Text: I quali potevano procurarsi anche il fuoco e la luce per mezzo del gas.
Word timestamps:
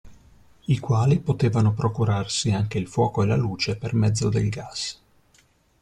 I 0.65 0.79
quali 0.79 1.19
potevano 1.19 1.75
procurarsi 1.75 2.49
anche 2.49 2.79
il 2.79 2.87
fuoco 2.87 3.21
e 3.21 3.27
la 3.27 3.35
luce 3.35 3.75
per 3.77 3.93
mezzo 3.93 4.29
del 4.29 4.49
gas. 4.49 4.99